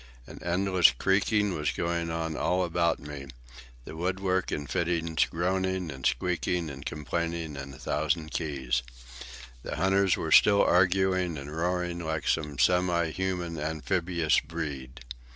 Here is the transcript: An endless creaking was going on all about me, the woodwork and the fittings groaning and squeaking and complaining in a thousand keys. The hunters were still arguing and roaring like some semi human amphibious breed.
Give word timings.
An 0.25 0.41
endless 0.41 0.89
creaking 0.97 1.53
was 1.53 1.69
going 1.69 2.09
on 2.09 2.35
all 2.35 2.63
about 2.65 2.97
me, 2.97 3.27
the 3.85 3.95
woodwork 3.95 4.49
and 4.49 4.67
the 4.67 4.71
fittings 4.71 5.25
groaning 5.25 5.91
and 5.91 6.07
squeaking 6.07 6.71
and 6.71 6.83
complaining 6.83 7.55
in 7.55 7.71
a 7.71 7.77
thousand 7.77 8.31
keys. 8.31 8.81
The 9.61 9.75
hunters 9.75 10.17
were 10.17 10.31
still 10.31 10.63
arguing 10.63 11.37
and 11.37 11.55
roaring 11.55 11.99
like 11.99 12.27
some 12.27 12.57
semi 12.57 13.11
human 13.11 13.59
amphibious 13.59 14.39
breed. 14.39 15.01